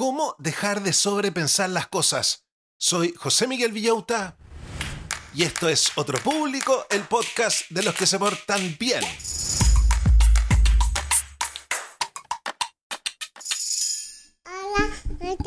[0.00, 2.46] ¿Cómo dejar de sobrepensar las cosas?
[2.78, 4.34] Soy José Miguel Villauta
[5.34, 9.02] y esto es Otro Público, el podcast de los que se portan bien.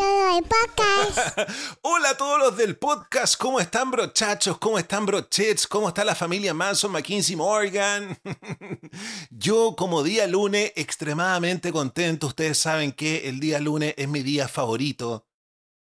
[1.81, 4.57] Hola a todos los del podcast, ¿cómo están brochachos?
[4.57, 5.67] ¿Cómo están brochets?
[5.67, 8.19] ¿Cómo está la familia Manson, McKinsey, Morgan?
[9.29, 14.47] Yo como día lunes extremadamente contento, ustedes saben que el día lunes es mi día
[14.47, 15.27] favorito,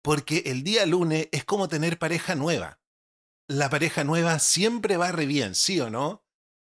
[0.03, 2.79] porque el día lunes es como tener pareja nueva.
[3.49, 6.25] La pareja nueva siempre va re bien, ¿sí o no?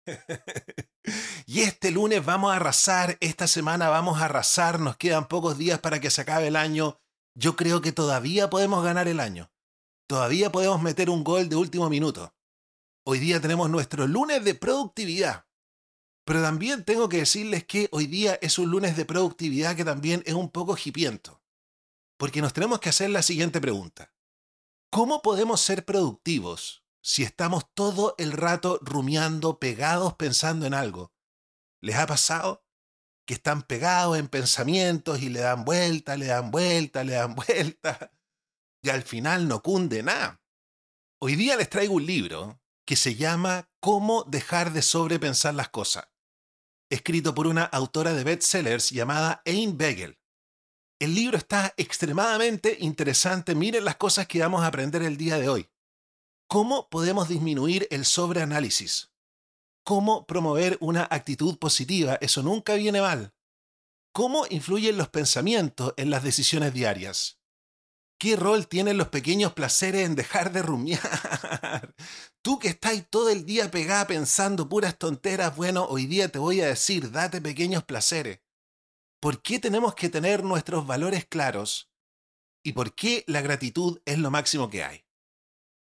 [1.46, 5.78] y este lunes vamos a arrasar, esta semana vamos a arrasar, nos quedan pocos días
[5.80, 7.01] para que se acabe el año
[7.38, 9.52] yo creo que todavía podemos ganar el año.
[10.09, 12.34] Todavía podemos meter un gol de último minuto.
[13.05, 15.47] Hoy día tenemos nuestro lunes de productividad.
[16.24, 20.24] Pero también tengo que decirles que hoy día es un lunes de productividad que también
[20.27, 21.41] es un poco hipiento.
[22.16, 24.12] Porque nos tenemos que hacer la siguiente pregunta.
[24.91, 31.12] ¿Cómo podemos ser productivos si estamos todo el rato rumiando, pegados, pensando en algo?
[31.81, 32.64] ¿Les ha pasado?
[33.29, 38.11] Que están pegados en pensamientos y le dan vuelta, le dan vuelta, le dan vuelta,
[38.83, 40.41] y al final no cunde nada.
[41.21, 46.09] Hoy día les traigo un libro que se llama Cómo dejar de sobrepensar las cosas,
[46.89, 50.19] escrito por una autora de bestsellers llamada Ayn Begel.
[50.99, 55.51] El libro está extremadamente interesante, miren las cosas que vamos a aprender el día de
[55.51, 55.69] hoy.
[56.49, 59.12] ¿Cómo podemos disminuir el sobreanálisis?
[59.89, 63.33] Cómo promover una actitud positiva, eso nunca viene mal.
[64.12, 67.41] ¿Cómo influyen los pensamientos en las decisiones diarias?
[68.20, 71.00] ¿Qué rol tienen los pequeños placeres en dejar de rumiar?
[72.42, 76.61] Tú que estás todo el día pegada pensando puras tonteras, bueno, hoy día te voy
[76.61, 78.41] a decir, date pequeños placeres.
[79.22, 81.91] ¿Por qué tenemos que tener nuestros valores claros?
[82.62, 85.08] ¿Y por qué la gratitud es lo máximo que hay?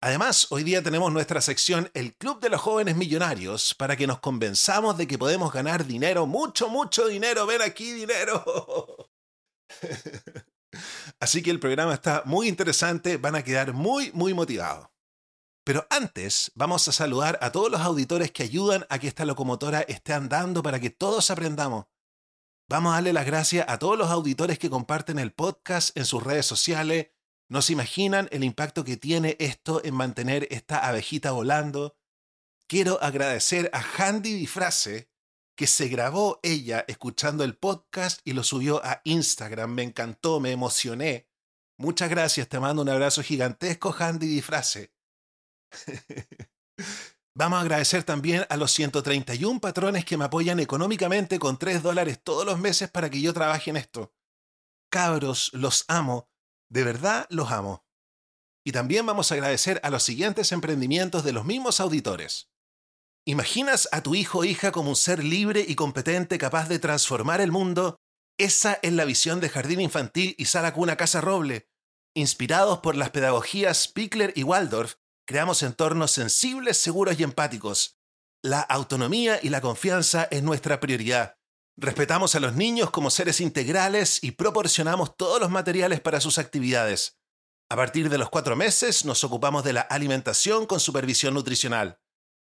[0.00, 4.20] Además, hoy día tenemos nuestra sección El Club de los Jóvenes Millonarios para que nos
[4.20, 7.46] convenzamos de que podemos ganar dinero, mucho, mucho dinero.
[7.46, 9.10] Ven aquí, dinero.
[11.20, 14.88] Así que el programa está muy interesante, van a quedar muy, muy motivados.
[15.64, 19.80] Pero antes, vamos a saludar a todos los auditores que ayudan a que esta locomotora
[19.80, 21.86] esté andando para que todos aprendamos.
[22.68, 26.22] Vamos a darle las gracias a todos los auditores que comparten el podcast en sus
[26.22, 27.12] redes sociales,
[27.48, 31.96] no se imaginan el impacto que tiene esto en mantener esta abejita volando.
[32.68, 35.08] Quiero agradecer a Handy Disfrace,
[35.56, 39.72] que se grabó ella escuchando el podcast y lo subió a Instagram.
[39.72, 41.28] Me encantó, me emocioné.
[41.78, 44.92] Muchas gracias, te mando un abrazo gigantesco, Handy Disfrace.
[47.38, 52.18] Vamos a agradecer también a los 131 patrones que me apoyan económicamente con 3 dólares
[52.22, 54.14] todos los meses para que yo trabaje en esto.
[54.90, 56.30] Cabros, los amo.
[56.68, 57.84] De verdad los amo.
[58.64, 62.50] Y también vamos a agradecer a los siguientes emprendimientos de los mismos auditores.
[63.24, 67.40] ¿Imaginas a tu hijo o hija como un ser libre y competente capaz de transformar
[67.40, 67.96] el mundo?
[68.38, 71.68] Esa es la visión de Jardín Infantil y Sala Cuna Casa Roble.
[72.14, 74.94] Inspirados por las pedagogías Pickler y Waldorf,
[75.26, 77.98] creamos entornos sensibles, seguros y empáticos.
[78.42, 81.35] La autonomía y la confianza es nuestra prioridad.
[81.78, 87.18] Respetamos a los niños como seres integrales y proporcionamos todos los materiales para sus actividades.
[87.68, 92.00] A partir de los cuatro meses nos ocupamos de la alimentación con supervisión nutricional.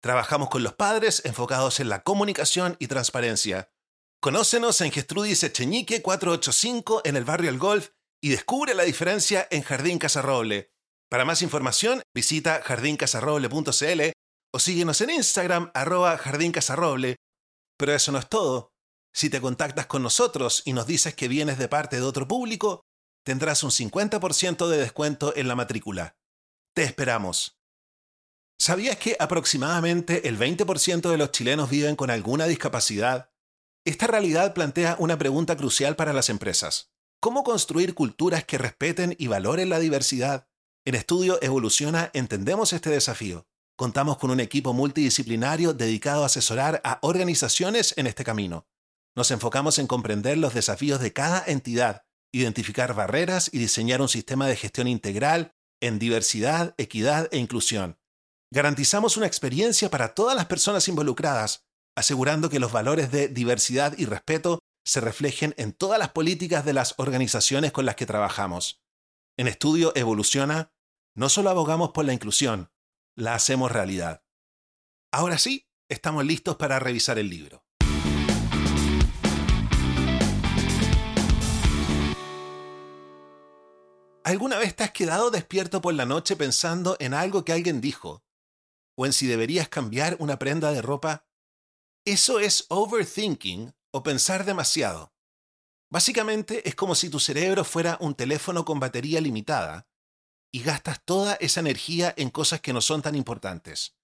[0.01, 3.73] Trabajamos con los padres enfocados en la comunicación y transparencia.
[4.21, 9.63] Conócenos en Gestrudis Echeñique 485 en el barrio El Golf y descubre la diferencia en
[9.63, 10.71] Jardín Casarroble.
[11.11, 14.01] Para más información visita jardincasarroble.cl
[14.53, 17.17] o síguenos en Instagram arroba jardincasarroble.
[17.77, 18.76] Pero eso no es todo.
[19.17, 22.85] Si te contactas con nosotros y nos dices que vienes de parte de otro público,
[23.25, 26.19] tendrás un 50% de descuento en la matrícula.
[26.75, 27.59] Te esperamos.
[28.61, 33.31] ¿Sabías que aproximadamente el 20% de los chilenos viven con alguna discapacidad?
[33.87, 36.93] Esta realidad plantea una pregunta crucial para las empresas.
[37.19, 40.47] ¿Cómo construir culturas que respeten y valoren la diversidad?
[40.85, 43.47] En Estudio Evoluciona entendemos este desafío.
[43.79, 48.67] Contamos con un equipo multidisciplinario dedicado a asesorar a organizaciones en este camino.
[49.17, 54.47] Nos enfocamos en comprender los desafíos de cada entidad, identificar barreras y diseñar un sistema
[54.47, 57.99] de gestión integral en diversidad, equidad e inclusión.
[58.53, 61.67] Garantizamos una experiencia para todas las personas involucradas,
[61.97, 66.75] asegurando que los valores de diversidad y respeto se reflejen en todas las políticas de
[66.75, 68.83] las organizaciones con las que trabajamos.
[69.39, 70.73] En Estudio Evoluciona,
[71.15, 72.71] no solo abogamos por la inclusión,
[73.17, 74.23] la hacemos realidad.
[75.11, 77.66] Ahora sí, estamos listos para revisar el libro.
[84.27, 88.25] ¿Alguna vez te has quedado despierto por la noche pensando en algo que alguien dijo?
[88.97, 91.29] ¿O en si deberías cambiar una prenda de ropa?
[92.05, 95.15] Eso es overthinking o pensar demasiado.
[95.93, 99.87] Básicamente es como si tu cerebro fuera un teléfono con batería limitada
[100.53, 103.97] y gastas toda esa energía en cosas que no son tan importantes.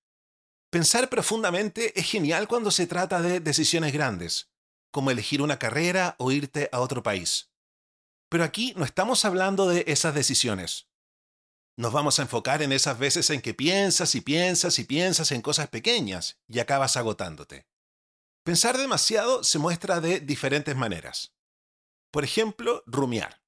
[0.70, 4.52] Pensar profundamente es genial cuando se trata de decisiones grandes,
[4.92, 7.51] como elegir una carrera o irte a otro país.
[8.32, 10.88] Pero aquí no estamos hablando de esas decisiones.
[11.76, 15.42] Nos vamos a enfocar en esas veces en que piensas y piensas y piensas en
[15.42, 17.68] cosas pequeñas y acabas agotándote.
[18.42, 21.34] Pensar demasiado se muestra de diferentes maneras.
[22.10, 23.42] Por ejemplo, rumiar.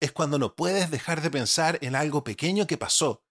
[0.00, 3.24] Es cuando no puedes dejar de pensar en algo pequeño que pasó,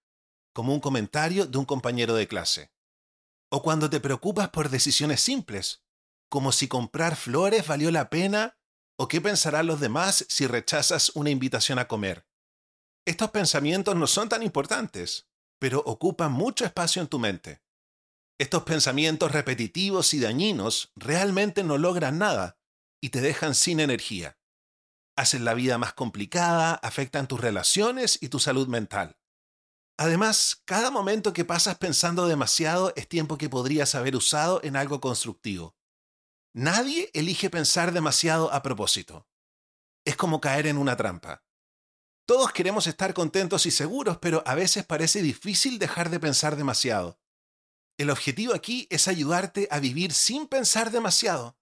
[0.54, 2.72] como un comentario de un compañero de clase.
[3.50, 5.84] O cuando te preocupas por decisiones simples,
[6.30, 8.57] como si comprar flores valió la pena
[8.98, 12.26] o qué pensarán los demás si rechazas una invitación a comer.
[13.06, 15.28] Estos pensamientos no son tan importantes,
[15.58, 17.62] pero ocupan mucho espacio en tu mente.
[18.38, 22.58] Estos pensamientos repetitivos y dañinos realmente no logran nada
[23.00, 24.38] y te dejan sin energía
[25.18, 29.18] hacen la vida más complicada, afectan tus relaciones y tu salud mental.
[29.98, 35.00] Además, cada momento que pasas pensando demasiado es tiempo que podrías haber usado en algo
[35.00, 35.74] constructivo.
[36.54, 39.28] Nadie elige pensar demasiado a propósito.
[40.04, 41.44] Es como caer en una trampa.
[42.26, 47.20] Todos queremos estar contentos y seguros, pero a veces parece difícil dejar de pensar demasiado.
[47.98, 51.58] El objetivo aquí es ayudarte a vivir sin pensar demasiado.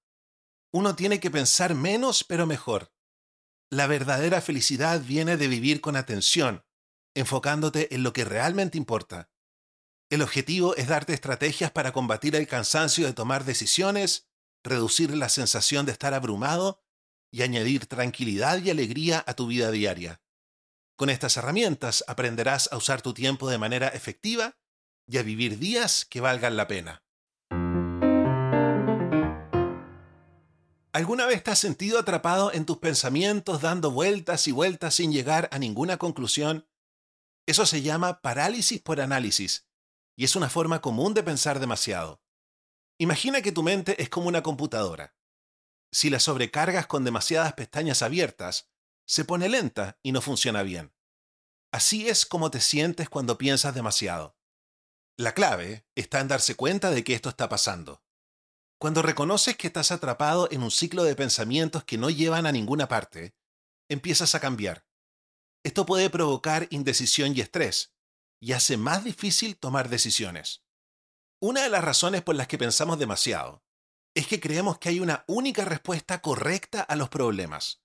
[0.72, 2.92] Uno tiene que pensar menos pero mejor.
[3.70, 6.64] La verdadera felicidad viene de vivir con atención,
[7.14, 9.30] enfocándote en lo que realmente importa.
[10.10, 14.28] El objetivo es darte estrategias para combatir el cansancio de tomar decisiones,
[14.66, 16.82] reducir la sensación de estar abrumado
[17.30, 20.20] y añadir tranquilidad y alegría a tu vida diaria.
[20.96, 24.56] Con estas herramientas aprenderás a usar tu tiempo de manera efectiva
[25.06, 27.02] y a vivir días que valgan la pena.
[30.92, 35.50] ¿Alguna vez te has sentido atrapado en tus pensamientos dando vueltas y vueltas sin llegar
[35.52, 36.66] a ninguna conclusión?
[37.46, 39.69] Eso se llama parálisis por análisis
[40.16, 42.22] y es una forma común de pensar demasiado.
[42.98, 45.14] Imagina que tu mente es como una computadora.
[45.93, 48.70] Si la sobrecargas con demasiadas pestañas abiertas,
[49.06, 50.94] se pone lenta y no funciona bien.
[51.72, 54.37] Así es como te sientes cuando piensas demasiado.
[55.19, 58.02] La clave está en darse cuenta de que esto está pasando.
[58.78, 62.88] Cuando reconoces que estás atrapado en un ciclo de pensamientos que no llevan a ninguna
[62.88, 63.34] parte,
[63.88, 64.87] empiezas a cambiar.
[65.64, 67.94] Esto puede provocar indecisión y estrés,
[68.40, 70.65] y hace más difícil tomar decisiones.
[71.40, 73.62] Una de las razones por las que pensamos demasiado
[74.14, 77.82] es que creemos que hay una única respuesta correcta a los problemas.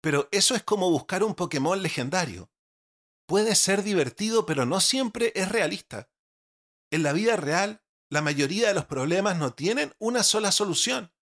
[0.00, 2.52] Pero eso es como buscar un Pokémon legendario.
[3.26, 6.08] Puede ser divertido, pero no siempre es realista.
[6.92, 11.12] En la vida real, la mayoría de los problemas no tienen una sola solución,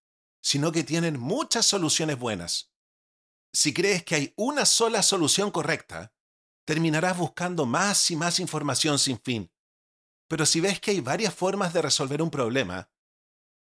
[0.43, 2.73] sino que tienen muchas soluciones buenas.
[3.55, 6.15] Si crees que hay una sola solución correcta,
[6.67, 9.51] terminarás buscando más y más información sin fin.
[10.29, 12.91] Pero si ves que hay varias formas de resolver un problema,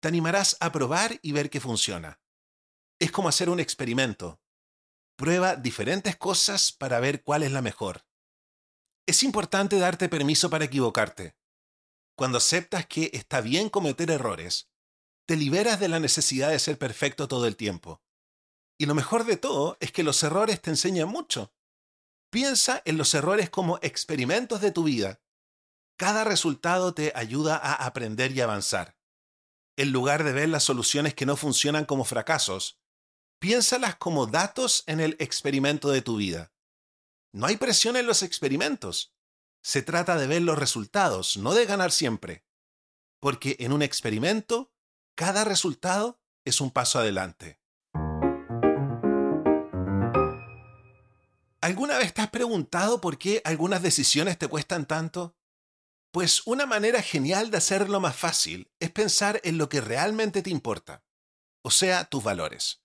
[0.01, 2.21] te animarás a probar y ver qué funciona.
[2.99, 4.41] Es como hacer un experimento.
[5.17, 8.07] Prueba diferentes cosas para ver cuál es la mejor.
[9.07, 11.37] Es importante darte permiso para equivocarte
[12.21, 14.69] cuando aceptas que está bien cometer errores,
[15.27, 18.03] te liberas de la necesidad de ser perfecto todo el tiempo.
[18.79, 21.55] Y lo mejor de todo es que los errores te enseñan mucho.
[22.29, 25.23] Piensa en los errores como experimentos de tu vida.
[26.01, 28.97] Cada resultado te ayuda a aprender y avanzar.
[29.77, 32.81] En lugar de ver las soluciones que no funcionan como fracasos,
[33.39, 36.55] piénsalas como datos en el experimento de tu vida.
[37.33, 39.15] No hay presión en los experimentos.
[39.63, 42.47] Se trata de ver los resultados, no de ganar siempre.
[43.21, 44.73] Porque en un experimento,
[45.15, 47.61] cada resultado es un paso adelante.
[51.61, 55.37] ¿Alguna vez te has preguntado por qué algunas decisiones te cuestan tanto?
[56.13, 60.51] Pues una manera genial de hacerlo más fácil es pensar en lo que realmente te
[60.51, 61.05] importa,
[61.63, 62.83] o sea, tus valores.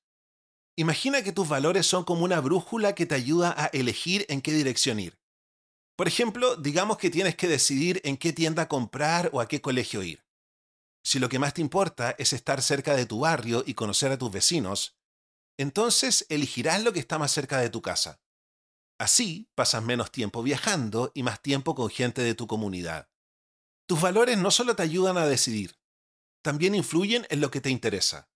[0.77, 4.51] Imagina que tus valores son como una brújula que te ayuda a elegir en qué
[4.51, 5.17] dirección ir.
[5.95, 10.03] Por ejemplo, digamos que tienes que decidir en qué tienda comprar o a qué colegio
[10.03, 10.23] ir.
[11.03, 14.17] Si lo que más te importa es estar cerca de tu barrio y conocer a
[14.17, 14.97] tus vecinos,
[15.57, 18.21] entonces elegirás lo que está más cerca de tu casa.
[18.99, 23.09] Así pasas menos tiempo viajando y más tiempo con gente de tu comunidad.
[23.87, 25.77] Tus valores no solo te ayudan a decidir,
[26.41, 28.29] también influyen en lo que te interesa.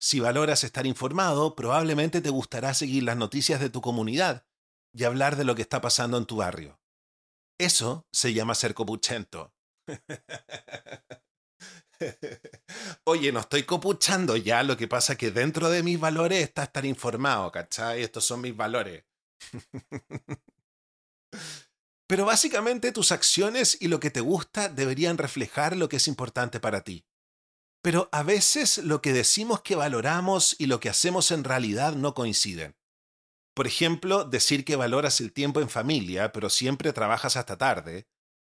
[0.00, 4.46] Si valoras estar informado, probablemente te gustará seguir las noticias de tu comunidad
[4.92, 6.80] y hablar de lo que está pasando en tu barrio.
[7.58, 9.52] Eso se llama ser copuchento.
[13.04, 16.62] Oye, no estoy copuchando ya, lo que pasa es que dentro de mis valores está
[16.62, 18.02] estar informado, ¿cachai?
[18.02, 19.04] Estos son mis valores.
[22.08, 26.58] Pero básicamente tus acciones y lo que te gusta deberían reflejar lo que es importante
[26.58, 27.04] para ti.
[27.82, 32.14] Pero a veces lo que decimos que valoramos y lo que hacemos en realidad no
[32.14, 32.76] coinciden.
[33.54, 38.08] Por ejemplo, decir que valoras el tiempo en familia, pero siempre trabajas hasta tarde.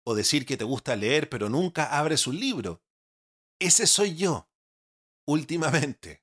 [0.04, 2.82] O decir que te gusta leer, pero nunca abres un libro.
[3.58, 4.50] Ese soy yo.
[5.26, 6.22] Últimamente.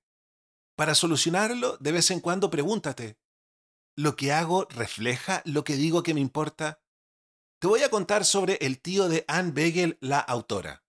[0.75, 3.17] Para solucionarlo, de vez en cuando pregúntate,
[3.95, 6.84] ¿lo que hago refleja lo que digo que me importa?
[7.65, 10.83] Te voy a contar sobre el tío de Anne Begel, la autora.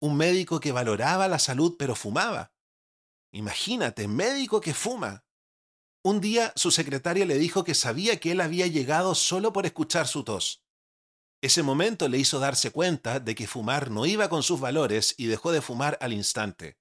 [0.00, 2.52] Un médico que valoraba la salud pero fumaba.
[3.32, 5.24] Imagínate, médico que fuma.
[6.04, 10.06] Un día su secretaria le dijo que sabía que él había llegado solo por escuchar
[10.06, 10.62] su tos.
[11.42, 15.26] Ese momento le hizo darse cuenta de que fumar no iba con sus valores y
[15.26, 16.78] dejó de fumar al instante.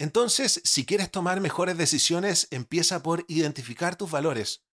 [0.00, 4.64] Entonces, si quieres tomar mejores decisiones, empieza por identificar tus valores.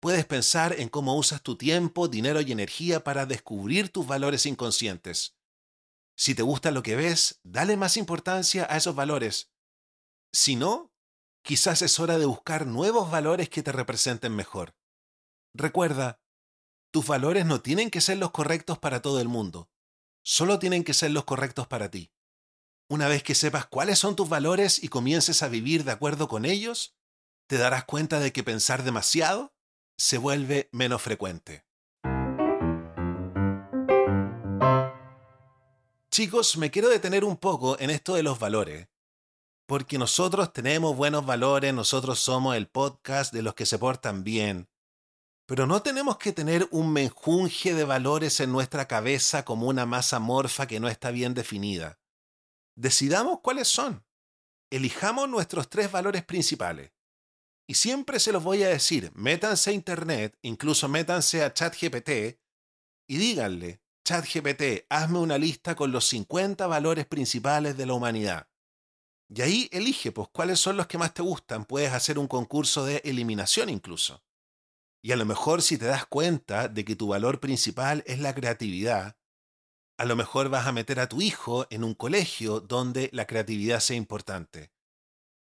[0.00, 5.36] Puedes pensar en cómo usas tu tiempo, dinero y energía para descubrir tus valores inconscientes.
[6.16, 9.50] Si te gusta lo que ves, dale más importancia a esos valores.
[10.32, 10.92] Si no,
[11.42, 14.76] quizás es hora de buscar nuevos valores que te representen mejor.
[15.54, 16.20] Recuerda,
[16.90, 19.70] tus valores no tienen que ser los correctos para todo el mundo,
[20.22, 22.12] solo tienen que ser los correctos para ti.
[22.88, 26.44] Una vez que sepas cuáles son tus valores y comiences a vivir de acuerdo con
[26.44, 26.94] ellos,
[27.48, 29.55] te darás cuenta de que pensar demasiado
[29.96, 31.64] se vuelve menos frecuente.
[36.10, 38.88] Chicos, me quiero detener un poco en esto de los valores,
[39.66, 44.68] porque nosotros tenemos buenos valores, nosotros somos el podcast de los que se portan bien.
[45.46, 50.18] Pero no tenemos que tener un menjunje de valores en nuestra cabeza como una masa
[50.18, 52.00] morfa que no está bien definida.
[52.76, 54.04] Decidamos cuáles son.
[54.70, 56.95] Elijamos nuestros tres valores principales.
[57.68, 62.38] Y siempre se los voy a decir, métanse a internet, incluso métanse a ChatGPT
[63.08, 68.48] y díganle, ChatGPT, hazme una lista con los 50 valores principales de la humanidad.
[69.28, 71.64] Y ahí elige, pues, cuáles son los que más te gustan.
[71.64, 74.22] Puedes hacer un concurso de eliminación incluso.
[75.02, 78.34] Y a lo mejor si te das cuenta de que tu valor principal es la
[78.34, 79.16] creatividad,
[79.98, 83.80] a lo mejor vas a meter a tu hijo en un colegio donde la creatividad
[83.80, 84.72] sea importante.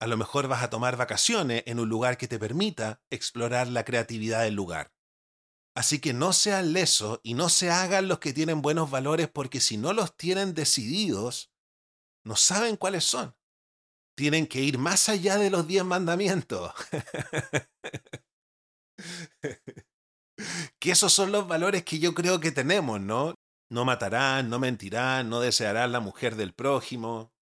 [0.01, 3.85] A lo mejor vas a tomar vacaciones en un lugar que te permita explorar la
[3.85, 4.93] creatividad del lugar.
[5.75, 9.61] Así que no sean lesos y no se hagan los que tienen buenos valores porque
[9.61, 11.53] si no los tienen decididos,
[12.25, 13.37] no saben cuáles son
[14.17, 16.73] tienen que ir más allá de los diez mandamientos.
[20.81, 23.35] que esos son los valores que yo creo que tenemos, ¿no?
[23.71, 27.35] No matarán, no mentirán, no desearán la mujer del prójimo.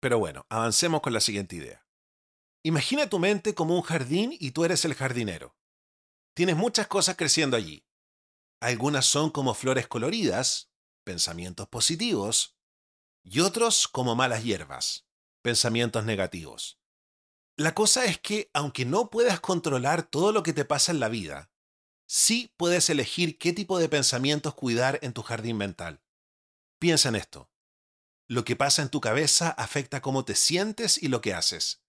[0.00, 1.86] Pero bueno, avancemos con la siguiente idea.
[2.62, 5.56] Imagina tu mente como un jardín y tú eres el jardinero.
[6.34, 7.86] Tienes muchas cosas creciendo allí.
[8.60, 10.70] Algunas son como flores coloridas,
[11.04, 12.56] pensamientos positivos,
[13.22, 15.06] y otros como malas hierbas,
[15.42, 16.78] pensamientos negativos.
[17.56, 21.08] La cosa es que, aunque no puedas controlar todo lo que te pasa en la
[21.08, 21.50] vida,
[22.06, 26.02] sí puedes elegir qué tipo de pensamientos cuidar en tu jardín mental.
[26.78, 27.50] Piensa en esto.
[28.30, 31.82] Lo que pasa en tu cabeza afecta cómo te sientes y lo que haces.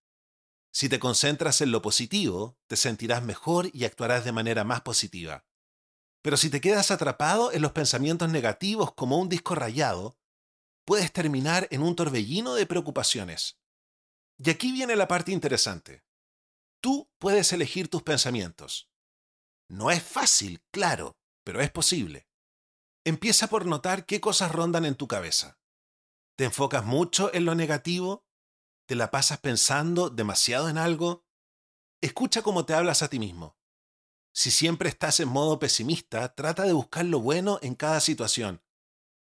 [0.73, 5.45] Si te concentras en lo positivo, te sentirás mejor y actuarás de manera más positiva.
[6.23, 10.17] Pero si te quedas atrapado en los pensamientos negativos como un disco rayado,
[10.83, 13.59] puedes terminar en un torbellino de preocupaciones.
[14.39, 16.03] Y aquí viene la parte interesante.
[16.81, 18.89] Tú puedes elegir tus pensamientos.
[19.69, 22.27] No es fácil, claro, pero es posible.
[23.05, 25.60] Empieza por notar qué cosas rondan en tu cabeza.
[26.35, 28.25] ¿Te enfocas mucho en lo negativo?
[28.87, 31.25] ¿Te la pasas pensando demasiado en algo?
[32.01, 33.57] Escucha cómo te hablas a ti mismo.
[34.33, 38.63] Si siempre estás en modo pesimista, trata de buscar lo bueno en cada situación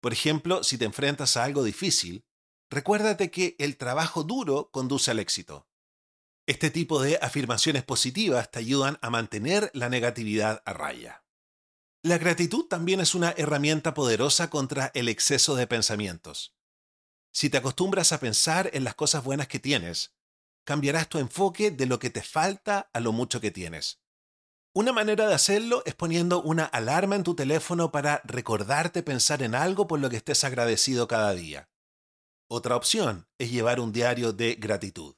[0.02, 2.26] por ejemplo, si te enfrentas a algo difícil,
[2.70, 5.70] recuérdate que el trabajo duro conduce al éxito.
[6.48, 11.24] Este tipo de afirmaciones positivas te ayudan a mantener la negatividad a raya.
[12.04, 16.56] La gratitud también es una herramienta poderosa contra el exceso de pensamientos.
[17.32, 20.14] Si te acostumbras a pensar en las cosas buenas que tienes,
[20.66, 24.02] cambiarás tu enfoque de lo que te falta a lo mucho que tienes.
[24.74, 29.54] Una manera de hacerlo es poniendo una alarma en tu teléfono para recordarte pensar en
[29.54, 31.70] algo por lo que estés agradecido cada día.
[32.50, 35.16] Otra opción es llevar un diario de gratitud.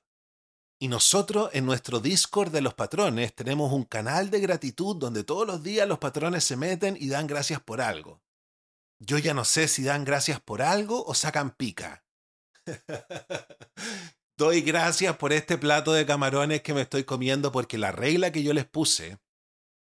[0.79, 5.47] Y nosotros en nuestro Discord de los patrones tenemos un canal de gratitud donde todos
[5.47, 8.21] los días los patrones se meten y dan gracias por algo.
[8.99, 12.02] Yo ya no sé si dan gracias por algo o sacan pica.
[14.37, 18.43] Doy gracias por este plato de camarones que me estoy comiendo porque la regla que
[18.43, 19.19] yo les puse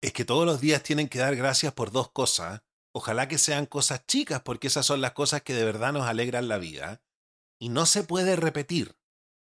[0.02, 2.62] es que todos los días tienen que dar gracias por dos cosas.
[2.92, 6.49] Ojalá que sean cosas chicas porque esas son las cosas que de verdad nos alegran
[6.49, 7.02] la vida.
[7.59, 8.97] Y no se puede repetir.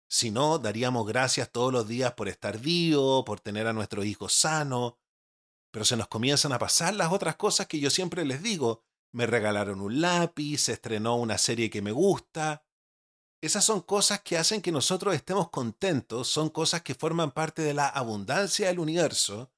[0.08, 4.34] Si no, daríamos gracias todos los días por estar vivo, por tener a nuestros hijos
[4.34, 4.96] sanos.
[5.72, 8.84] Pero se nos comienzan a pasar las otras cosas que yo siempre les digo.
[9.12, 12.65] Me regalaron un lápiz, se estrenó una serie que me gusta,
[13.42, 17.74] esas son cosas que hacen que nosotros estemos contentos, son cosas que forman parte de
[17.74, 19.52] la abundancia del universo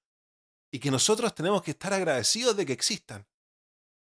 [0.71, 3.25] y que nosotros tenemos que estar agradecidos de que existan.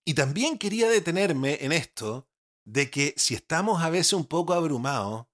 [0.06, 2.27] Y también quería detenerme en esto
[2.65, 5.27] de que si estamos a veces un poco abrumados,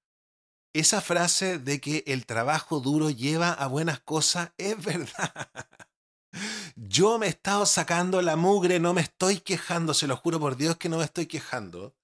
[0.74, 5.50] esa frase de que el trabajo duro lleva a buenas cosas es verdad.
[6.76, 10.56] Yo me he estado sacando la mugre, no me estoy quejando, se lo juro por
[10.56, 11.96] Dios que no me estoy quejando.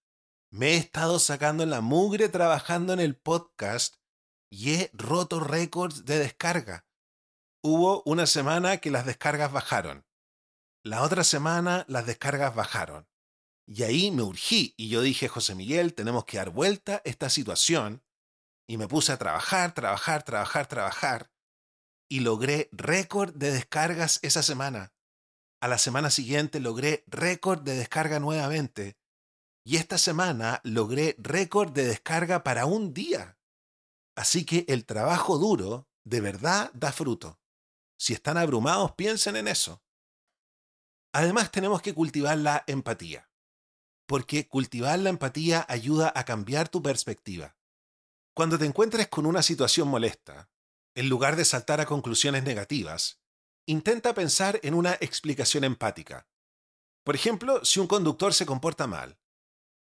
[0.55, 3.95] Me he estado sacando la mugre trabajando en el podcast
[4.51, 6.85] y he roto récords de descarga.
[7.63, 10.05] Hubo una semana que las descargas bajaron.
[10.83, 13.07] La otra semana las descargas bajaron.
[13.65, 18.03] Y ahí me urgí y yo dije, José Miguel, tenemos que dar vuelta esta situación.
[18.67, 21.31] Y me puse a trabajar, trabajar, trabajar, trabajar.
[22.07, 24.93] Y logré récord de descargas esa semana.
[25.59, 28.99] A la semana siguiente logré récord de descarga nuevamente
[29.63, 33.37] y esta semana logré récord de descarga para un día.
[34.15, 37.39] Así que el trabajo duro de verdad da fruto.
[37.97, 39.81] Si están abrumados, piensen en eso.
[41.13, 43.29] Además, tenemos que cultivar la empatía,
[44.07, 47.55] porque cultivar la empatía ayuda a cambiar tu perspectiva.
[48.35, 50.49] Cuando te encuentres con una situación molesta,
[50.95, 53.21] en lugar de saltar a conclusiones negativas,
[53.65, 56.27] intenta pensar en una explicación empática.
[57.03, 59.19] Por ejemplo, si un conductor se comporta mal,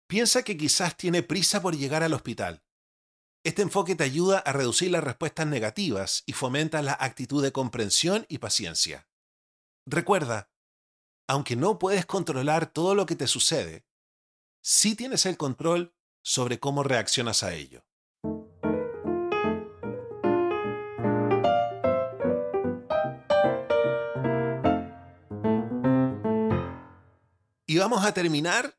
[0.08, 2.63] Piensa que quizás tiene prisa por llegar al hospital.
[3.44, 8.26] Este enfoque te ayuda a reducir las respuestas negativas y fomenta la actitud de comprensión
[8.30, 9.08] y paciencia.
[9.88, 10.52] Recuerda,
[11.28, 13.84] aunque no puedes controlar todo lo que te sucede,
[14.62, 17.84] sí tienes el control sobre cómo reaccionas a ello.
[27.68, 28.78] Y vamos a terminar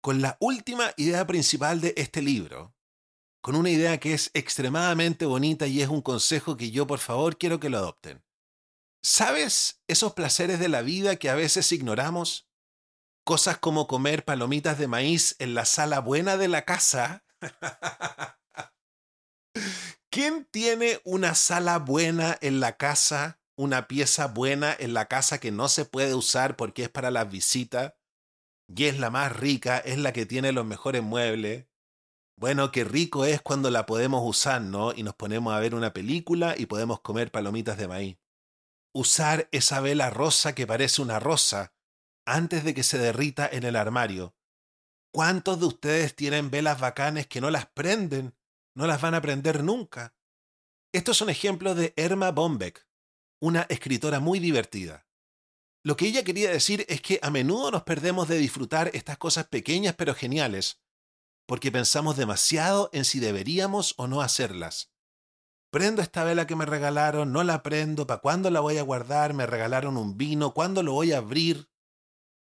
[0.00, 2.74] con la última idea principal de este libro,
[3.40, 7.38] con una idea que es extremadamente bonita y es un consejo que yo por favor
[7.38, 8.22] quiero que lo adopten.
[9.02, 12.48] ¿Sabes esos placeres de la vida que a veces ignoramos?
[13.24, 17.24] Cosas como comer palomitas de maíz en la sala buena de la casa.
[20.10, 23.40] ¿Quién tiene una sala buena en la casa?
[23.56, 27.30] Una pieza buena en la casa que no se puede usar porque es para las
[27.30, 27.94] visitas
[28.68, 31.66] y es la más rica, es la que tiene los mejores muebles.
[32.36, 34.92] Bueno, qué rico es cuando la podemos usar, ¿no?
[34.92, 38.18] Y nos ponemos a ver una película y podemos comer palomitas de maíz.
[38.94, 41.74] Usar esa vela rosa que parece una rosa
[42.26, 44.36] antes de que se derrita en el armario.
[45.12, 48.36] ¿Cuántos de ustedes tienen velas bacanes que no las prenden?
[48.74, 50.14] No las van a prender nunca.
[50.92, 52.86] Estos son ejemplos de Erma Bombeck,
[53.40, 55.07] una escritora muy divertida.
[55.84, 59.46] Lo que ella quería decir es que a menudo nos perdemos de disfrutar estas cosas
[59.46, 60.80] pequeñas pero geniales,
[61.46, 64.92] porque pensamos demasiado en si deberíamos o no hacerlas.
[65.70, 69.34] Prendo esta vela que me regalaron, no la prendo, ¿para cuándo la voy a guardar?
[69.34, 71.70] Me regalaron un vino, ¿cuándo lo voy a abrir?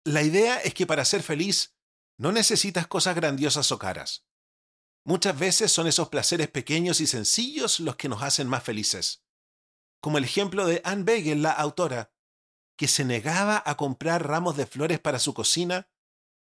[0.05, 1.75] La idea es que para ser feliz
[2.19, 4.27] no necesitas cosas grandiosas o caras.
[5.05, 9.25] Muchas veces son esos placeres pequeños y sencillos los que nos hacen más felices.
[10.01, 12.14] Como el ejemplo de Anne Begel, la autora,
[12.77, 15.89] que se negaba a comprar ramos de flores para su cocina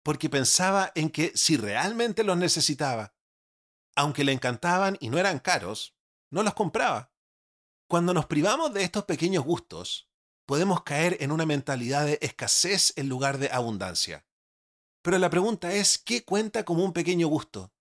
[0.03, 3.15] porque pensaba en que si realmente los necesitaba,
[3.95, 5.95] aunque le encantaban y no eran caros,
[6.31, 7.13] no los compraba.
[7.89, 10.11] Cuando nos privamos de estos pequeños gustos,
[10.47, 14.27] podemos caer en una mentalidad de escasez en lugar de abundancia.
[15.03, 17.73] Pero la pregunta es, ¿qué cuenta como un pequeño gusto?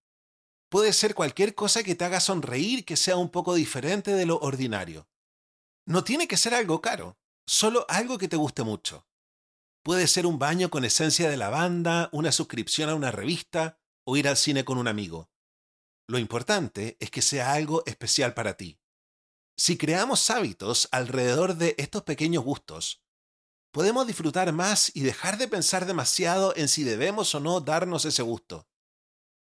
[0.69, 4.39] Puede ser cualquier cosa que te haga sonreír que sea un poco diferente de lo
[4.39, 5.07] ordinario.
[5.85, 9.07] No tiene que ser algo caro solo algo que te guste mucho.
[9.83, 14.27] Puede ser un baño con esencia de lavanda, una suscripción a una revista o ir
[14.27, 15.31] al cine con un amigo.
[16.07, 18.79] Lo importante es que sea algo especial para ti.
[19.57, 23.03] Si creamos hábitos alrededor de estos pequeños gustos,
[23.71, 28.21] podemos disfrutar más y dejar de pensar demasiado en si debemos o no darnos ese
[28.21, 28.67] gusto.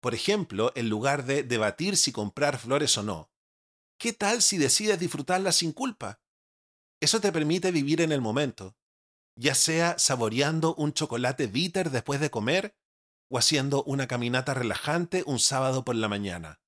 [0.01, 3.29] Por ejemplo, en lugar de debatir si comprar flores o no,
[3.99, 6.21] ¿Qué tal si decides disfrutarla sin culpa?
[7.01, 8.75] Eso te permite vivir en el momento,
[9.35, 12.75] ya sea saboreando un chocolate bitter después de comer
[13.29, 16.61] o haciendo una caminata relajante un sábado por la mañana.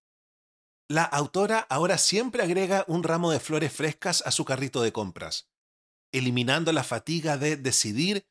[0.88, 5.50] La autora ahora siempre agrega un ramo de flores frescas a su carrito de compras,
[6.12, 8.28] eliminando la fatiga de decidir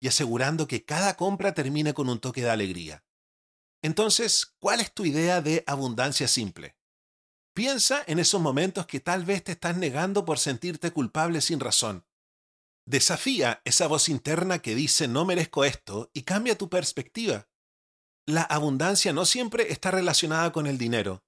[0.00, 3.04] y asegurando que cada compra termine con un toque de alegría.
[3.82, 6.76] Entonces, ¿cuál es tu idea de abundancia simple?
[7.54, 12.06] Piensa en esos momentos que tal vez te estás negando por sentirte culpable sin razón.
[12.86, 17.48] Desafía esa voz interna que dice no merezco esto y cambia tu perspectiva.
[18.26, 21.24] La abundancia no siempre está relacionada con el dinero.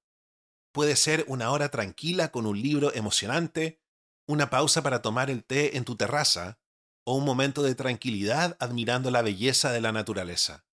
[0.73, 3.81] Puede ser una hora tranquila con un libro emocionante,
[4.27, 6.59] una pausa para tomar el té en tu terraza
[7.05, 10.65] o un momento de tranquilidad admirando la belleza de la naturaleza.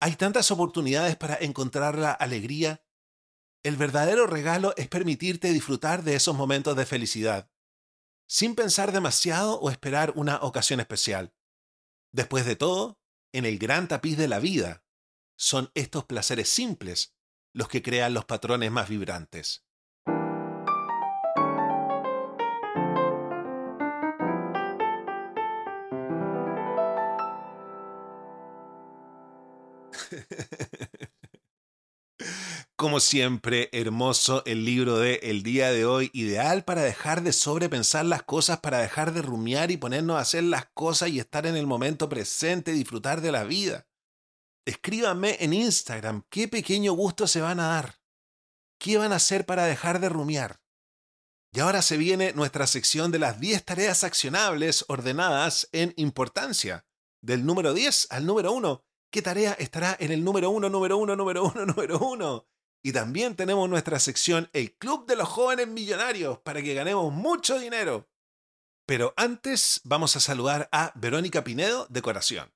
[0.00, 2.81] Hay tantas oportunidades para encontrar la alegría.
[3.62, 7.50] El verdadero regalo es permitirte disfrutar de esos momentos de felicidad,
[8.26, 11.32] sin pensar demasiado o esperar una ocasión especial.
[12.10, 13.00] Después de todo,
[13.32, 14.84] en el gran tapiz de la vida,
[15.36, 17.14] son estos placeres simples
[17.52, 19.64] los que crean los patrones más vibrantes.
[32.82, 38.04] Como siempre, hermoso el libro de El día de hoy, ideal para dejar de sobrepensar
[38.04, 41.54] las cosas, para dejar de rumiar y ponernos a hacer las cosas y estar en
[41.54, 43.86] el momento presente, disfrutar de la vida.
[44.66, 48.00] Escríbanme en Instagram qué pequeño gusto se van a dar.
[48.80, 50.60] ¿Qué van a hacer para dejar de rumiar?
[51.52, 56.84] Y ahora se viene nuestra sección de las 10 tareas accionables ordenadas en importancia,
[57.20, 58.84] del número 10 al número 1.
[59.12, 62.48] ¿Qué tarea estará en el número 1, número 1, número 1, número 1?
[62.82, 67.58] Y también tenemos nuestra sección El Club de los Jóvenes Millonarios para que ganemos mucho
[67.58, 68.08] dinero.
[68.86, 72.52] Pero antes vamos a saludar a Verónica Pinedo, Decoración.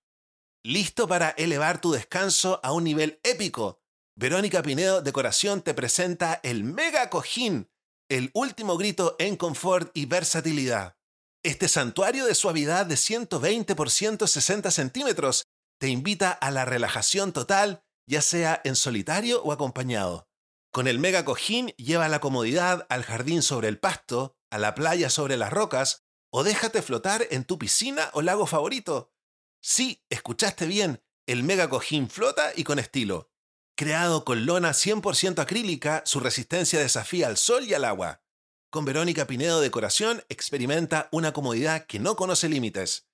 [0.64, 3.80] ¿Listo para elevar tu descanso a un nivel épico?
[4.16, 7.70] Verónica Pinedo Decoración te presenta el Mega Cojín,
[8.08, 10.96] el último grito en confort y versatilidad.
[11.44, 15.44] Este santuario de suavidad de 120 por 160 centímetros
[15.78, 20.28] te invita a la relajación total, ya sea en solitario o acompañado.
[20.72, 25.10] Con el Mega Cojín lleva la comodidad al jardín sobre el pasto, a la playa
[25.10, 29.12] sobre las rocas, o déjate flotar en tu piscina o lago favorito.
[29.60, 33.30] Sí, escuchaste bien, el Mega Cojín flota y con estilo.
[33.76, 38.22] Creado con lona 100% acrílica, su resistencia desafía al sol y al agua.
[38.70, 43.05] Con Verónica Pinedo Decoración experimenta una comodidad que no conoce límites.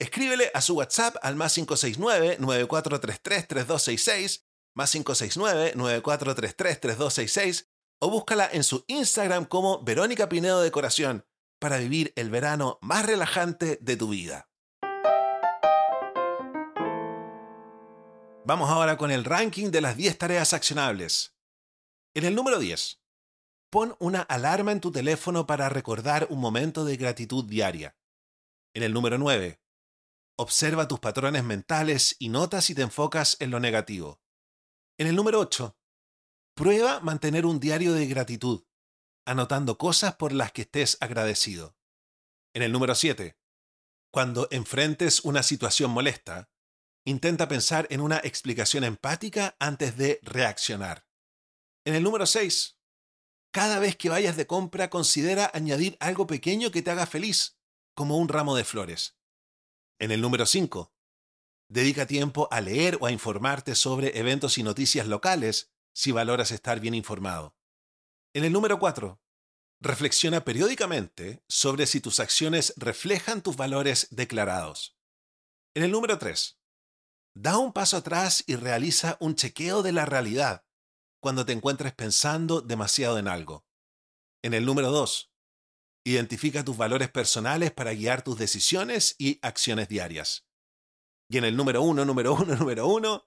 [0.00, 7.66] Escríbele a su WhatsApp al más 569-9433-3266, más 569-9433-3266,
[8.00, 11.26] o búscala en su Instagram como Verónica Pinedo Decoración
[11.58, 14.48] para vivir el verano más relajante de tu vida.
[18.44, 21.34] Vamos ahora con el ranking de las 10 tareas accionables.
[22.14, 23.00] En el número 10,
[23.68, 27.96] pon una alarma en tu teléfono para recordar un momento de gratitud diaria.
[28.74, 29.60] En el número 9,
[30.38, 34.22] observa tus patrones mentales y nota si te enfocas en lo negativo.
[34.96, 35.76] En el número 8,
[36.54, 38.64] prueba mantener un diario de gratitud,
[39.26, 41.76] anotando cosas por las que estés agradecido.
[42.54, 43.38] En el número 7,
[44.10, 46.48] cuando enfrentes una situación molesta,
[47.08, 51.06] Intenta pensar en una explicación empática antes de reaccionar.
[51.86, 52.78] En el número 6,
[53.50, 57.58] cada vez que vayas de compra considera añadir algo pequeño que te haga feliz,
[57.94, 59.17] como un ramo de flores.
[59.98, 60.92] En el número 5,
[61.68, 66.80] dedica tiempo a leer o a informarte sobre eventos y noticias locales si valoras estar
[66.80, 67.56] bien informado.
[68.32, 69.20] En el número 4,
[69.80, 74.96] reflexiona periódicamente sobre si tus acciones reflejan tus valores declarados.
[75.74, 76.58] En el número 3,
[77.40, 80.64] Da un paso atrás y realiza un chequeo de la realidad
[81.20, 83.64] cuando te encuentres pensando demasiado en algo.
[84.42, 85.27] En el número 2,
[86.04, 90.46] identifica tus valores personales para guiar tus decisiones y acciones diarias.
[91.28, 93.26] Y en el número 1, número 1, número 1,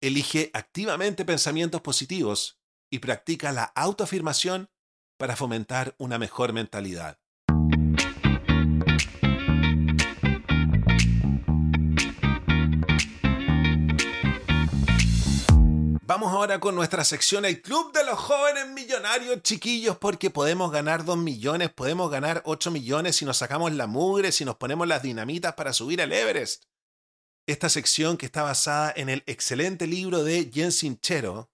[0.00, 4.70] elige activamente pensamientos positivos y practica la autoafirmación
[5.18, 7.20] para fomentar una mejor mentalidad.
[16.08, 21.04] Vamos ahora con nuestra sección El Club de los Jóvenes Millonarios, chiquillos, porque podemos ganar
[21.04, 25.02] 2 millones, podemos ganar 8 millones si nos sacamos la mugre, si nos ponemos las
[25.02, 26.64] dinamitas para subir al Everest.
[27.46, 31.50] Esta sección que está basada en el excelente libro de Jen Sinchero,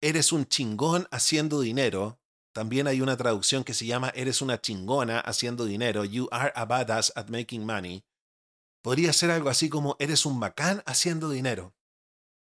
[0.00, 2.20] Eres un chingón haciendo dinero,
[2.54, 6.64] también hay una traducción que se llama Eres una chingona haciendo dinero, You are a
[6.64, 8.04] badass at making money,
[8.82, 11.74] podría ser algo así como Eres un bacán haciendo dinero.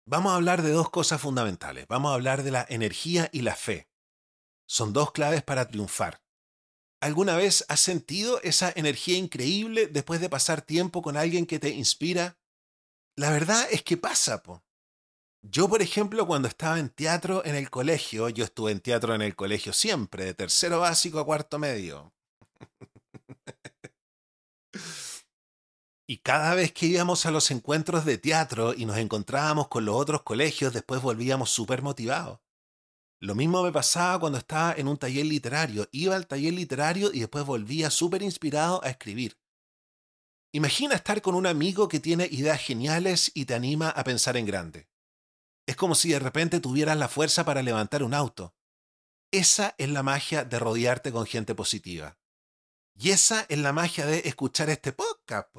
[0.06, 1.88] Vamos a hablar de dos cosas fundamentales.
[1.88, 3.88] Vamos a hablar de la energía y la fe.
[4.68, 6.22] Son dos claves para triunfar.
[7.02, 11.70] ¿Alguna vez has sentido esa energía increíble después de pasar tiempo con alguien que te
[11.70, 12.38] inspira?
[13.16, 14.64] La verdad es que pasa, po.
[15.42, 19.22] Yo, por ejemplo, cuando estaba en teatro en el colegio, yo estuve en teatro en
[19.22, 22.14] el colegio siempre, de tercero básico a cuarto medio.
[26.06, 29.96] y cada vez que íbamos a los encuentros de teatro y nos encontrábamos con los
[29.96, 32.40] otros colegios, después volvíamos súper motivados.
[33.22, 35.88] Lo mismo me pasaba cuando estaba en un taller literario.
[35.92, 39.40] Iba al taller literario y después volvía súper inspirado a escribir.
[40.52, 44.46] Imagina estar con un amigo que tiene ideas geniales y te anima a pensar en
[44.46, 44.90] grande.
[45.66, 48.54] Es como si de repente tuvieras la fuerza para levantar un auto.
[49.32, 52.20] Esa es la magia de rodearte con gente positiva.
[52.94, 55.50] Y esa es la magia de escuchar este podcast.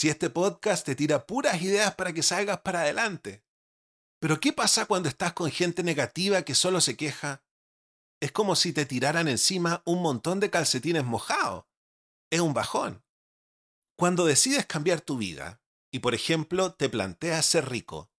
[0.00, 3.44] Si este podcast te tira puras ideas para que salgas para adelante.
[4.18, 7.44] Pero ¿qué pasa cuando estás con gente negativa que solo se queja?
[8.18, 11.66] Es como si te tiraran encima un montón de calcetines mojados.
[12.30, 13.04] Es un bajón.
[13.94, 15.60] Cuando decides cambiar tu vida
[15.92, 18.10] y, por ejemplo, te planteas ser rico,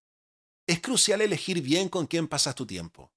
[0.68, 3.12] es crucial elegir bien con quién pasas tu tiempo.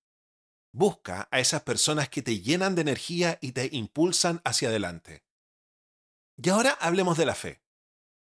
[0.73, 5.23] Busca a esas personas que te llenan de energía y te impulsan hacia adelante.
[6.43, 7.64] Y ahora hablemos de la fe,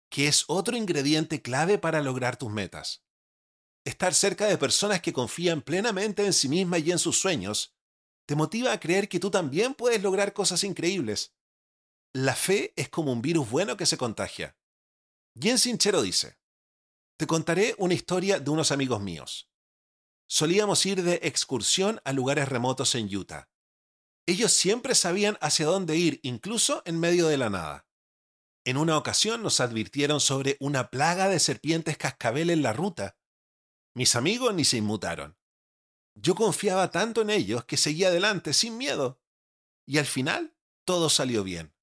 [0.09, 3.03] que es otro ingrediente clave para lograr tus metas.
[3.83, 7.75] Estar cerca de personas que confían plenamente en sí mismas y en sus sueños
[8.25, 11.35] te motiva a creer que tú también puedes lograr cosas increíbles.
[12.13, 14.57] La fe es como un virus bueno que se contagia.
[15.39, 16.39] Jen Sinchero dice,
[17.17, 19.49] te contaré una historia de unos amigos míos.
[20.27, 23.49] Solíamos ir de excursión a lugares remotos en Utah.
[24.25, 27.84] Ellos siempre sabían hacia dónde ir, incluso en medio de la nada.
[28.65, 33.15] En una ocasión nos advirtieron sobre una plaga de serpientes cascabel en la ruta
[33.95, 35.37] mis amigos ni se inmutaron.
[36.15, 39.21] Yo confiaba tanto en ellos que seguí adelante sin miedo.
[39.87, 41.73] Y al final, todo salió bien.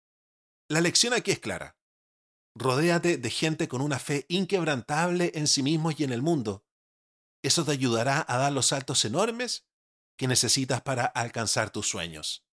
[0.68, 1.78] La lección aquí es clara.
[2.54, 6.66] Rodéate de gente con una fe inquebrantable en sí mismos y en el mundo.
[7.42, 9.66] Eso te ayudará a dar los saltos enormes
[10.18, 12.44] que necesitas para alcanzar tus sueños.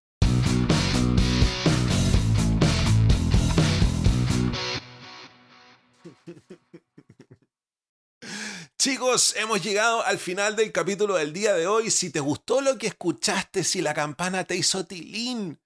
[8.82, 11.92] Chicos, hemos llegado al final del capítulo del día de hoy.
[11.92, 15.60] Si te gustó lo que escuchaste, si la campana te hizo tilín,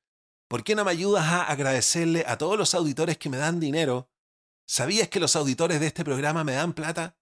[0.47, 4.09] ¿por qué no me ayudas a agradecerle a todos los auditores que me dan dinero?
[4.65, 7.15] ¿Sabías que los auditores de este programa me dan plata?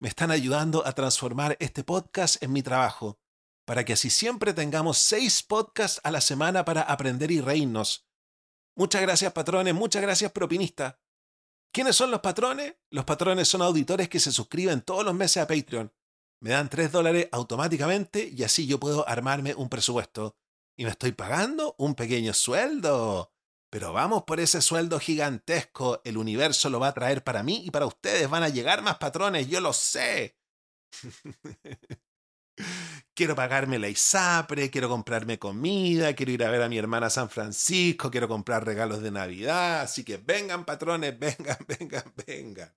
[0.00, 3.20] Me están ayudando a transformar este podcast en mi trabajo,
[3.66, 8.08] para que así siempre tengamos seis podcasts a la semana para aprender y reírnos.
[8.74, 10.98] Muchas gracias patrones, muchas gracias propinista.
[11.72, 12.74] ¿Quiénes son los patrones?
[12.90, 15.92] Los patrones son auditores que se suscriben todos los meses a Patreon.
[16.40, 20.36] Me dan 3 dólares automáticamente y así yo puedo armarme un presupuesto.
[20.78, 23.32] Y me estoy pagando un pequeño sueldo.
[23.70, 26.00] Pero vamos por ese sueldo gigantesco.
[26.04, 28.28] El universo lo va a traer para mí y para ustedes.
[28.28, 30.36] Van a llegar más patrones, yo lo sé.
[33.14, 37.30] quiero pagarme la ISAPRE, quiero comprarme comida, quiero ir a ver a mi hermana San
[37.30, 42.74] Francisco, quiero comprar regalos de Navidad, así que vengan patrones, vengan, vengan, vengan.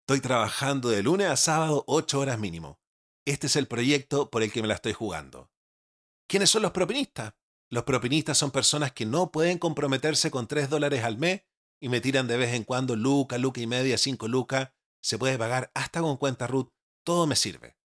[0.00, 2.80] Estoy trabajando de lunes a sábado ocho horas mínimo.
[3.26, 5.50] Este es el proyecto por el que me la estoy jugando.
[6.26, 7.34] ¿Quiénes son los propinistas?
[7.70, 11.42] Los propinistas son personas que no pueden comprometerse con tres dólares al mes
[11.80, 14.70] y me tiran de vez en cuando luca, luca y media, cinco lucas.
[15.02, 16.72] Se puede pagar hasta con cuenta RUT.
[17.04, 17.77] Todo me sirve.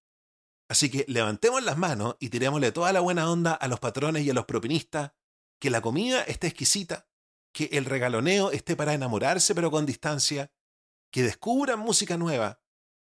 [0.74, 4.32] Así que levantemos las manos y tirémosle toda la buena onda a los patrones y
[4.32, 5.12] a los propinistas,
[5.60, 7.08] que la comida esté exquisita,
[7.54, 10.52] que el regaloneo esté para enamorarse pero con distancia,
[11.12, 12.64] que descubran música nueva,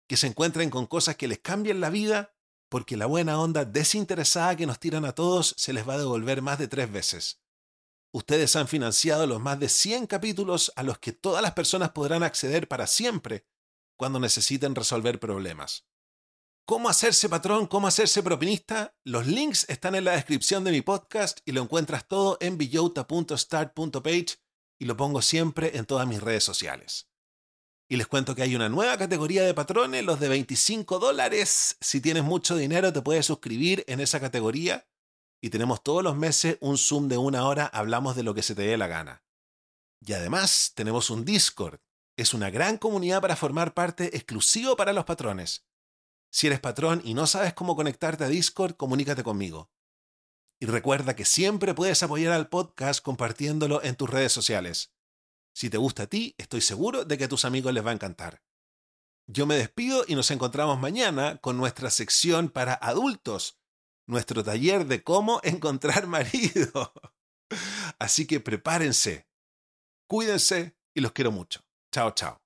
[0.07, 2.33] que se encuentren con cosas que les cambien la vida,
[2.67, 6.41] porque la buena onda desinteresada que nos tiran a todos se les va a devolver
[6.41, 7.43] más de tres veces.
[8.11, 12.23] Ustedes han financiado los más de 100 capítulos a los que todas las personas podrán
[12.23, 13.45] acceder para siempre
[13.97, 15.90] cuando necesiten resolver problemas.
[16.65, 17.67] ¿Cómo hacerse patrón?
[17.67, 18.95] ¿Cómo hacerse propinista?
[19.03, 24.37] Los links están en la descripción de mi podcast y lo encuentras todo en billota.start.page
[24.79, 27.09] y lo pongo siempre en todas mis redes sociales.
[27.89, 31.75] Y les cuento que hay una nueva categoría de patrones, los de 25 dólares.
[31.81, 34.87] Si tienes mucho dinero te puedes suscribir en esa categoría
[35.41, 38.55] y tenemos todos los meses un Zoom de una hora, hablamos de lo que se
[38.55, 39.25] te dé la gana.
[39.99, 41.79] Y además tenemos un Discord.
[42.17, 45.65] Es una gran comunidad para formar parte exclusivo para los patrones.
[46.31, 49.69] Si eres patrón y no sabes cómo conectarte a Discord, comunícate conmigo.
[50.59, 54.93] Y recuerda que siempre puedes apoyar al podcast compartiéndolo en tus redes sociales.
[55.53, 57.95] Si te gusta a ti, estoy seguro de que a tus amigos les va a
[57.95, 58.41] encantar.
[59.27, 63.59] Yo me despido y nos encontramos mañana con nuestra sección para adultos,
[64.07, 66.93] nuestro taller de cómo encontrar marido.
[67.99, 69.27] Así que prepárense,
[70.07, 71.61] cuídense y los quiero mucho.
[71.91, 72.40] Chao, chao.